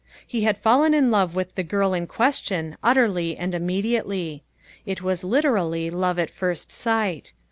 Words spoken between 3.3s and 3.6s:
and